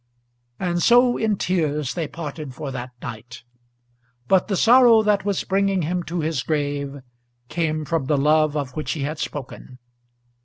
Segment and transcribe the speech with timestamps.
[0.59, 3.43] And so in tears they parted for that night.
[4.27, 7.01] But the sorrow that was bringing him to his grave
[7.49, 9.77] came from the love of which he had spoken.